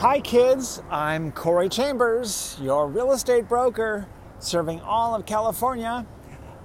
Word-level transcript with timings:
Hi, 0.00 0.20
kids. 0.20 0.82
I'm 0.90 1.32
Corey 1.32 1.70
Chambers, 1.70 2.58
your 2.60 2.86
real 2.86 3.12
estate 3.12 3.48
broker 3.48 4.06
serving 4.40 4.82
all 4.82 5.14
of 5.14 5.24
California, 5.24 6.04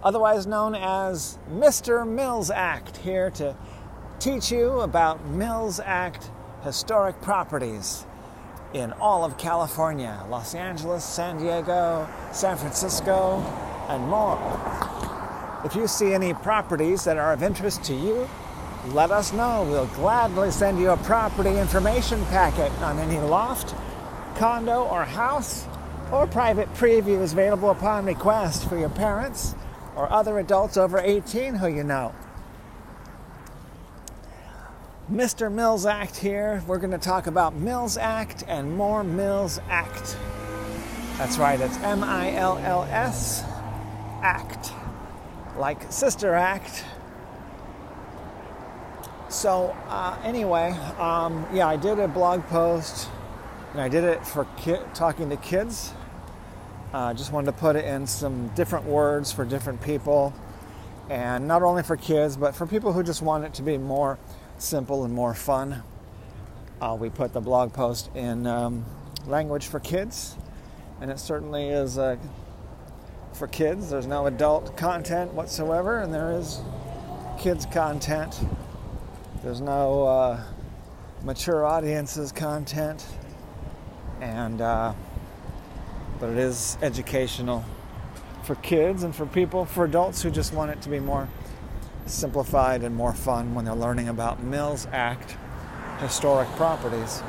otherwise 0.04 0.46
known 0.46 0.76
as 0.76 1.40
Mr. 1.50 2.06
Mills 2.06 2.52
Act, 2.52 2.98
here 2.98 3.32
to 3.32 3.56
teach 4.20 4.52
you 4.52 4.82
about 4.82 5.26
Mills 5.28 5.80
Act 5.80 6.30
historic 6.66 7.22
properties 7.22 8.06
in 8.74 8.92
all 9.00 9.24
of 9.24 9.38
California 9.38 10.26
Los 10.28 10.54
Angeles, 10.54 11.06
San 11.06 11.38
Diego, 11.38 12.10
San 12.34 12.58
Francisco, 12.58 13.40
and 13.88 14.06
more. 14.10 14.38
If 15.64 15.74
you 15.74 15.88
see 15.88 16.14
any 16.14 16.34
properties 16.34 17.06
that 17.06 17.16
are 17.16 17.32
of 17.32 17.44
interest 17.44 17.82
to 17.86 17.94
you, 17.94 18.28
let 18.88 19.12
us 19.12 19.32
know. 19.34 19.64
We'll 19.70 19.88
gladly 19.88 20.52
send 20.52 20.80
you 20.80 20.92
a 20.92 20.98
property 20.98 21.58
information 21.58 22.24
packet 22.26 22.72
on 22.82 23.00
any 23.00 23.20
loft, 23.20 23.76
condo, 24.36 24.84
or 24.84 25.06
house, 25.06 25.68
or 26.12 26.28
private 26.28 26.72
previews 26.74 27.34
available 27.34 27.70
upon 27.70 28.06
request 28.06 28.68
for 28.68 28.78
your 28.78 28.90
parents 28.90 29.56
or 29.96 30.12
other 30.12 30.40
adults 30.40 30.78
over 30.78 31.00
18 31.00 31.56
who 31.56 31.68
you 31.68 31.84
know. 31.84 32.14
Mr. 35.12 35.52
Mills 35.52 35.86
Act 35.86 36.18
here. 36.18 36.64
We're 36.68 36.78
going 36.78 36.92
to 36.92 36.98
talk 36.98 37.28
about 37.28 37.54
Mills 37.54 37.98
Act 37.98 38.46
and 38.48 38.78
more 38.78 39.04
Mills 39.04 39.60
Act. 39.70 40.18
That's 41.18 41.38
right, 41.38 41.60
it's 41.60 41.78
M 41.80 42.04
I 42.04 42.34
L 42.34 42.58
L 42.60 42.84
S 42.90 43.44
Act. 44.22 44.72
Like 45.58 45.92
Sister 45.92 46.34
Act, 46.34 46.86
so 49.32 49.76
uh, 49.88 50.18
anyway, 50.24 50.72
um, 51.00 51.48
yeah, 51.54 51.68
I 51.68 51.78
did 51.78 52.00
a 52.00 52.08
blog 52.08 52.44
post, 52.48 53.10
and 53.72 53.82
I 53.82 53.88
did 53.88 54.04
it 54.04 54.26
for 54.28 54.46
ki- 54.58 54.84
talking 54.94 55.30
to 55.30 55.38
kids. 55.38 55.94
Uh, 56.94 57.14
just 57.14 57.32
wanted 57.32 57.46
to 57.46 57.58
put 57.58 57.78
it 57.78 57.86
in 57.86 58.06
some 58.06 58.50
different 58.50 58.86
words 58.86 59.32
for 59.32 59.46
different 59.46 59.82
people, 59.82 60.34
and 61.10 61.48
not 61.48 61.64
only 61.64 61.82
for 61.82 61.96
kids, 61.96 62.36
but 62.36 62.54
for 62.54 62.68
people 62.68 62.92
who 62.92 63.04
just 63.04 63.22
want 63.22 63.46
it 63.46 63.54
to 63.54 63.62
be 63.62 63.78
more 63.78 64.20
simple 64.58 65.06
and 65.06 65.14
more 65.14 65.34
fun. 65.34 65.82
Uh, 66.82 66.98
we 67.00 67.10
put 67.10 67.32
the 67.32 67.40
blog 67.40 67.72
post 67.72 68.10
in 68.16 68.46
um, 68.46 68.86
language 69.28 69.68
for 69.68 69.80
kids, 69.80 70.36
and 71.00 71.10
it 71.10 71.20
certainly 71.20 71.70
is 71.70 71.98
uh, 71.98 72.18
for 73.34 73.48
kids. 73.48 73.90
There's 73.90 74.08
no 74.08 74.28
adult 74.28 74.76
content 74.76 75.34
whatsoever, 75.34 76.00
and 76.00 76.14
there 76.14 76.34
is 76.34 76.60
kids 77.40 77.66
content. 77.66 78.36
There's 79.44 79.60
no 79.60 80.04
uh, 80.04 80.44
mature 81.24 81.66
audiences 81.66 82.32
content, 82.32 83.04
and 84.20 84.62
uh, 84.62 84.94
but 86.20 86.30
it 86.30 86.38
is 86.38 86.78
educational 86.84 87.66
for 88.44 88.54
kids 88.56 89.02
and 89.02 89.16
for 89.16 89.26
people, 89.26 89.66
for 89.66 89.86
adults 89.86 90.22
who 90.22 90.30
just 90.30 90.54
want 90.54 90.70
it 90.70 90.80
to 90.84 90.90
be 90.90 91.00
more 91.00 91.28
simplified 92.06 92.84
and 92.84 92.96
more 92.96 93.14
fun 93.14 93.56
when 93.56 93.66
they're 93.66 93.74
learning 93.74 94.10
about 94.10 94.44
Mills 94.44 94.88
Act 94.92 95.36
historic 96.00 96.48
properties. 96.50 97.24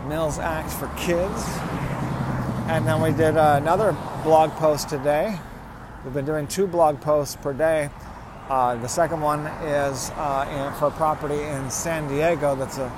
Mills 0.08 0.40
Act 0.40 0.72
for 0.72 0.88
Kids. 0.98 1.91
And 2.68 2.88
then 2.88 3.02
we 3.02 3.12
did 3.12 3.36
another 3.36 3.96
blog 4.24 4.52
post 4.52 4.90
today. 4.90 5.38
We've 6.04 6.14
been 6.14 6.26
doing 6.26 6.48
two 6.48 6.68
blog 6.68 7.02
posts 7.02 7.36
per 7.36 7.54
day. 7.54 7.90
Uh, 8.50 8.76
the 8.76 8.88
second 8.88 9.22
one 9.22 9.46
is 9.64 10.12
uh, 10.16 10.48
in, 10.50 10.80
for 10.80 10.88
a 10.88 10.92
property 10.92 11.42
in 11.42 11.70
San 11.70 12.08
Diego 12.08 12.56
that's 12.56 12.78
a 12.78 12.92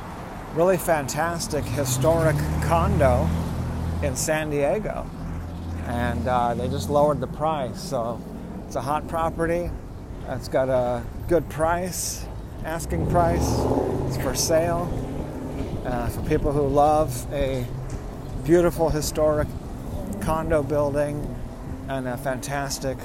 really 0.53 0.77
fantastic 0.77 1.63
historic 1.63 2.35
condo 2.63 3.27
in 4.03 4.15
San 4.15 4.49
Diego. 4.49 5.09
And 5.85 6.27
uh, 6.27 6.53
they 6.53 6.67
just 6.67 6.89
lowered 6.89 7.19
the 7.19 7.27
price. 7.27 7.81
So 7.81 8.21
it's 8.67 8.75
a 8.75 8.81
hot 8.81 9.07
property. 9.07 9.69
It's 10.29 10.47
got 10.47 10.69
a 10.69 11.03
good 11.27 11.49
price, 11.49 12.25
asking 12.63 13.09
price. 13.09 13.59
It's 14.07 14.17
for 14.17 14.35
sale 14.35 14.87
uh, 15.85 16.07
for 16.09 16.21
people 16.29 16.51
who 16.51 16.67
love 16.67 17.31
a 17.33 17.65
beautiful 18.43 18.89
historic 18.89 19.47
condo 20.23 20.63
building 20.63 21.35
and 21.89 22.07
a 22.07 22.17
fantastic 22.17 22.97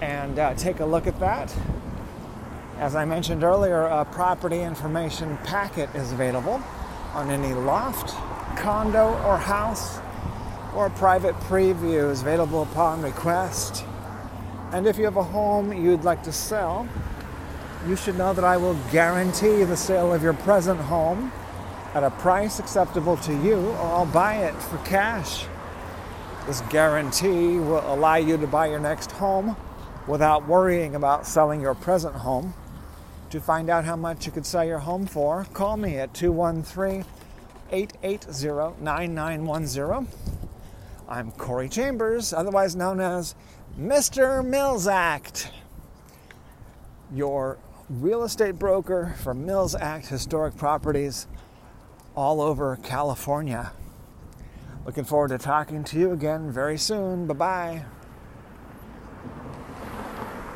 And 0.00 0.38
uh, 0.38 0.54
take 0.54 0.78
a 0.80 0.86
look 0.86 1.08
at 1.08 1.20
that. 1.20 1.54
As 2.78 2.94
I 2.94 3.04
mentioned 3.04 3.42
earlier, 3.42 3.82
a 3.86 4.04
property 4.04 4.62
information 4.62 5.36
packet 5.38 5.92
is 5.96 6.12
available 6.12 6.62
on 7.12 7.28
any 7.28 7.52
loft, 7.52 8.10
condo, 8.56 9.20
or 9.24 9.36
house, 9.36 9.98
or 10.76 10.88
private 10.90 11.34
preview 11.40 12.08
is 12.08 12.22
available 12.22 12.62
upon 12.62 13.02
request. 13.02 13.84
And 14.70 14.86
if 14.86 14.96
you 14.96 15.06
have 15.06 15.16
a 15.16 15.24
home 15.24 15.72
you'd 15.72 16.04
like 16.04 16.22
to 16.22 16.32
sell, 16.32 16.86
you 17.88 17.96
should 17.96 18.16
know 18.16 18.32
that 18.32 18.44
I 18.44 18.56
will 18.56 18.74
guarantee 18.92 19.64
the 19.64 19.76
sale 19.76 20.14
of 20.14 20.22
your 20.22 20.34
present 20.34 20.78
home 20.78 21.32
at 21.94 22.04
a 22.04 22.10
price 22.10 22.60
acceptable 22.60 23.16
to 23.16 23.32
you, 23.42 23.56
or 23.56 23.86
I'll 23.86 24.06
buy 24.06 24.36
it 24.44 24.54
for 24.54 24.78
cash. 24.78 25.46
This 26.46 26.60
guarantee 26.70 27.58
will 27.58 27.82
allow 27.92 28.16
you 28.16 28.36
to 28.36 28.46
buy 28.46 28.68
your 28.68 28.78
next 28.78 29.10
home 29.10 29.56
without 30.06 30.46
worrying 30.46 30.94
about 30.94 31.26
selling 31.26 31.60
your 31.60 31.74
present 31.74 32.14
home. 32.14 32.54
To 33.30 33.40
find 33.40 33.68
out 33.68 33.84
how 33.84 33.96
much 33.96 34.24
you 34.24 34.32
could 34.32 34.46
sell 34.46 34.64
your 34.64 34.78
home 34.78 35.06
for, 35.06 35.46
call 35.52 35.76
me 35.76 35.98
at 35.98 36.14
213 36.14 37.04
880 37.70 38.82
9910. 38.82 40.08
I'm 41.06 41.32
Corey 41.32 41.68
Chambers, 41.68 42.32
otherwise 42.32 42.74
known 42.74 43.00
as 43.00 43.34
Mr. 43.78 44.42
Mills 44.42 44.86
Act, 44.86 45.50
your 47.12 47.58
real 47.90 48.22
estate 48.22 48.58
broker 48.58 49.14
for 49.22 49.34
Mills 49.34 49.74
Act 49.74 50.06
historic 50.06 50.56
properties 50.56 51.26
all 52.14 52.40
over 52.40 52.78
California. 52.82 53.72
Looking 54.86 55.04
forward 55.04 55.28
to 55.28 55.38
talking 55.38 55.84
to 55.84 55.98
you 55.98 56.12
again 56.12 56.50
very 56.50 56.78
soon. 56.78 57.26
Bye 57.26 57.34
bye. 57.34 57.84